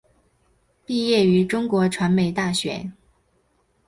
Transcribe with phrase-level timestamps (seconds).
[0.83, 2.89] 毕业于中国传媒大学。